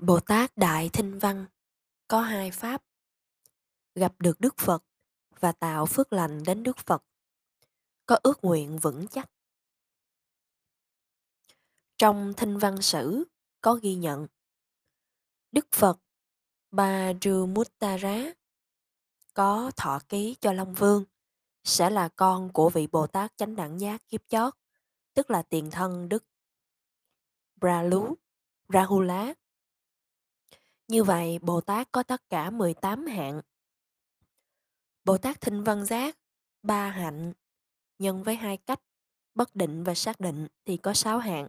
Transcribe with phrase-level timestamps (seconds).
[0.00, 1.46] Bồ Tát Đại Thinh Văn,
[2.08, 2.82] có hai pháp,
[3.94, 4.84] gặp được Đức Phật
[5.40, 7.04] và tạo phước lành đến Đức Phật,
[8.06, 9.30] có ước nguyện vững chắc.
[11.98, 13.24] Trong Thinh Văn Sử
[13.60, 14.26] có ghi nhận,
[15.52, 15.98] Đức Phật
[16.70, 18.32] Bà Bajumuttara
[19.34, 21.04] có thọ ký cho Long Vương,
[21.64, 24.54] sẽ là con của vị Bồ Tát chánh đẳng giác kiếp chót,
[25.14, 26.24] tức là tiền thân Đức
[27.60, 28.14] Pralu
[28.68, 29.34] Rahula
[30.90, 33.40] như vậy, Bồ Tát có tất cả 18 hạng.
[35.04, 36.18] Bồ Tát Thinh Văn Giác,
[36.62, 37.32] ba hạnh,
[37.98, 38.80] nhân với hai cách,
[39.34, 41.48] bất định và xác định thì có 6 hạng.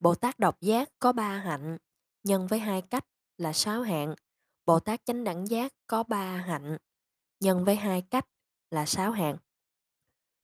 [0.00, 1.78] Bồ Tát Độc Giác có ba hạnh,
[2.24, 3.06] nhân với hai cách
[3.38, 4.14] là 6 hạng.
[4.66, 6.78] Bồ Tát Chánh Đẳng Giác có ba hạnh,
[7.40, 8.28] nhân với hai cách
[8.70, 9.36] là 6 hạng.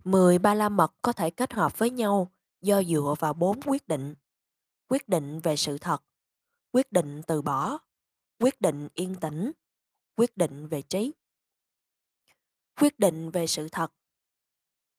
[0.05, 3.89] 10 ba la mật có thể kết hợp với nhau do dựa vào bốn quyết
[3.89, 4.15] định.
[4.89, 6.03] Quyết định về sự thật,
[6.73, 7.79] quyết định từ bỏ,
[8.39, 9.53] quyết định yên tĩnh,
[10.17, 11.13] quyết định về trí.
[12.77, 13.93] Quyết định về sự thật.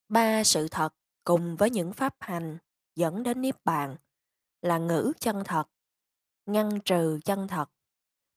[0.08, 2.58] Ba sự thật cùng với những pháp hành
[2.94, 3.96] dẫn đến niết bàn
[4.62, 5.64] là ngữ chân thật,
[6.46, 7.70] ngăn trừ chân thật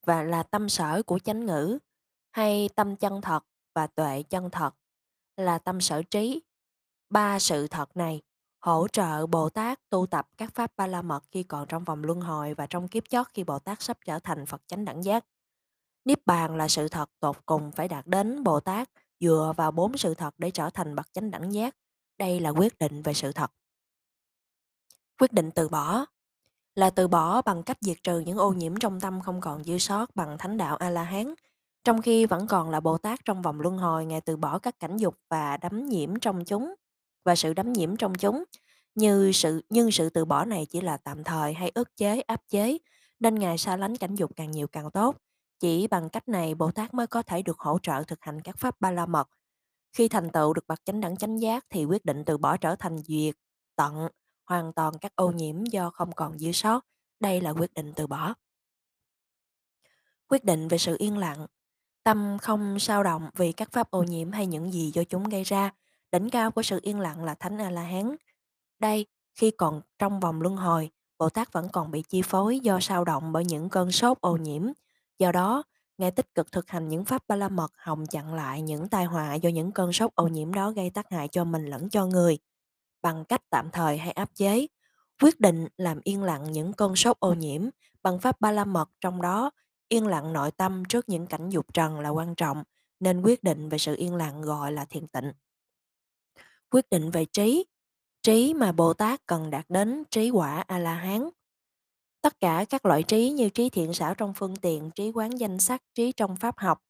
[0.05, 1.79] và là tâm sở của chánh ngữ
[2.31, 3.43] hay tâm chân thật
[3.73, 4.75] và tuệ chân thật
[5.37, 6.41] là tâm sở trí.
[7.09, 8.21] Ba sự thật này
[8.65, 12.03] hỗ trợ Bồ Tát tu tập các pháp ba la mật khi còn trong vòng
[12.03, 15.03] luân hồi và trong kiếp chót khi Bồ Tát sắp trở thành Phật chánh đẳng
[15.03, 15.25] giác.
[16.05, 19.97] Niết bàn là sự thật tột cùng phải đạt đến Bồ Tát dựa vào bốn
[19.97, 21.75] sự thật để trở thành bậc chánh đẳng giác.
[22.17, 23.51] Đây là quyết định về sự thật.
[25.19, 26.05] Quyết định từ bỏ
[26.75, 29.77] là từ bỏ bằng cách diệt trừ những ô nhiễm trong tâm không còn dư
[29.77, 31.33] sót bằng thánh đạo A-la-hán.
[31.83, 34.79] Trong khi vẫn còn là Bồ Tát trong vòng luân hồi, Ngài từ bỏ các
[34.79, 36.75] cảnh dục và đắm nhiễm trong chúng
[37.25, 38.43] và sự đắm nhiễm trong chúng.
[38.95, 42.41] Như sự, nhưng sự từ bỏ này chỉ là tạm thời hay ức chế, áp
[42.47, 42.77] chế,
[43.19, 45.15] nên ngài xa lánh cảnh dục càng nhiều càng tốt.
[45.59, 48.57] Chỉ bằng cách này, bồ tát mới có thể được hỗ trợ thực hành các
[48.57, 49.29] pháp ba la mật.
[49.91, 52.75] Khi thành tựu được bậc chánh đẳng chánh giác thì quyết định từ bỏ trở
[52.75, 53.35] thành diệt
[53.75, 54.07] tận,
[54.45, 56.85] hoàn toàn các ô nhiễm do không còn dư sót.
[57.19, 58.33] Đây là quyết định từ bỏ.
[60.27, 61.47] Quyết định về sự yên lặng.
[62.03, 65.43] Tâm không sao động vì các pháp ô nhiễm hay những gì do chúng gây
[65.43, 65.71] ra.
[66.15, 68.15] Đỉnh cao của sự yên lặng là Thánh A-la-hán.
[68.79, 72.79] Đây, khi còn trong vòng luân hồi, Bồ Tát vẫn còn bị chi phối do
[72.79, 74.63] sao động bởi những cơn sốt ô nhiễm.
[75.19, 75.63] Do đó,
[75.97, 79.05] Ngài tích cực thực hành những pháp ba la mật hồng chặn lại những tai
[79.05, 82.05] họa do những cơn sốt ô nhiễm đó gây tác hại cho mình lẫn cho
[82.05, 82.37] người.
[83.01, 84.67] Bằng cách tạm thời hay áp chế,
[85.21, 87.69] quyết định làm yên lặng những cơn sốt ô nhiễm
[88.03, 89.51] bằng pháp ba la mật trong đó
[89.89, 92.63] yên lặng nội tâm trước những cảnh dục trần là quan trọng
[92.99, 95.31] nên quyết định về sự yên lặng gọi là thiền tịnh
[96.69, 97.65] quyết định về trí,
[98.23, 101.29] trí mà Bồ Tát cần đạt đến trí quả A-la-hán.
[102.21, 105.59] Tất cả các loại trí như trí thiện xảo trong phương tiện, trí quán danh
[105.59, 106.81] sắc, trí trong pháp học,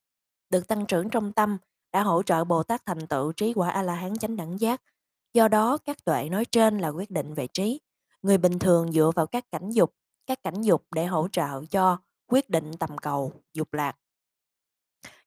[0.50, 1.58] được tăng trưởng trong tâm
[1.91, 4.81] đã hỗ trợ Bồ Tát thành tựu trí quả A-la-hán chánh đẳng giác.
[5.34, 7.80] Do đó, các tuệ nói trên là quyết định về trí.
[8.22, 9.94] Người bình thường dựa vào các cảnh dục,
[10.25, 11.97] các cảnh dục để hỗ trợ cho
[12.28, 13.96] quyết định tầm cầu, dục lạc.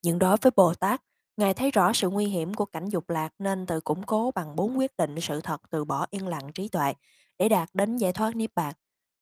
[0.03, 1.03] Nhưng đối với Bồ Tát,
[1.39, 4.57] Ngài thấy rõ sự nguy hiểm của cảnh dục lạc nên tự củng cố bằng
[4.57, 6.95] bốn quyết định sự thật từ bỏ yên lặng trí tuệ
[7.39, 8.75] để đạt đến giải thoát niết bàn.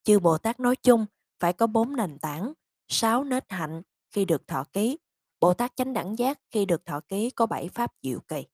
[0.03, 1.05] Chư Bồ Tát nói chung
[1.39, 2.53] phải có bốn nền tảng,
[2.87, 4.97] sáu nết hạnh khi được thọ ký.
[5.39, 8.45] Bồ Tát chánh đẳng giác khi được thọ ký có bảy pháp diệu kỳ.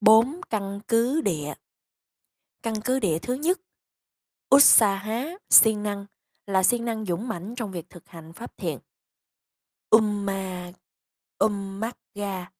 [0.00, 1.54] Bốn căn cứ địa
[2.62, 3.60] Căn cứ địa thứ nhất
[4.54, 6.06] Utsaha, siêng năng
[6.46, 8.78] là siêng năng dũng mãnh trong việc thực hành pháp thiện.
[9.90, 10.72] Umma
[11.44, 12.50] Ummagga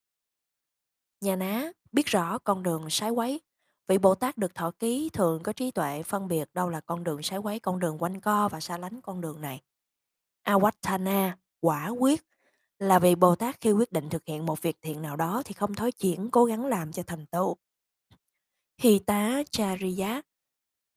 [1.21, 3.41] Nhà ná biết rõ con đường sái quấy.
[3.89, 7.05] Vị Bồ Tát được thọ ký thường có trí tuệ phân biệt đâu là con
[7.05, 9.63] đường sái quấy, con đường quanh co và xa lánh con đường này.
[10.45, 12.23] Awatthana, quả quyết,
[12.79, 15.55] là vị Bồ Tát khi quyết định thực hiện một việc thiện nào đó thì
[15.55, 17.57] không thối chuyển, cố gắng làm cho thành tựu.
[18.79, 20.23] Hy tá Chariya,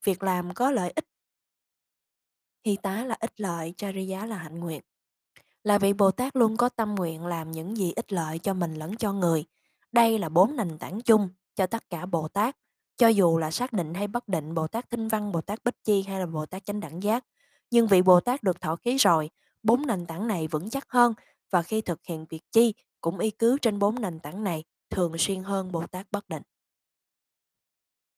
[0.04, 1.06] việc làm có lợi ích.
[2.66, 4.84] Hy tá là ích lợi, Chariya là hạnh nguyện
[5.70, 8.74] là vị Bồ Tát luôn có tâm nguyện làm những gì ích lợi cho mình
[8.74, 9.46] lẫn cho người.
[9.92, 12.58] Đây là bốn nền tảng chung cho tất cả Bồ Tát,
[12.98, 15.84] cho dù là xác định hay bất định Bồ Tát Thinh Văn, Bồ Tát Bích
[15.84, 17.26] Chi hay là Bồ Tát Chánh Đẳng Giác.
[17.72, 19.30] Nhưng vị Bồ Tát được thọ ký rồi,
[19.64, 21.14] bốn nền tảng này vững chắc hơn
[21.52, 25.18] và khi thực hiện việc chi cũng y cứ trên bốn nền tảng này thường
[25.18, 26.44] xuyên hơn Bồ Tát bất định.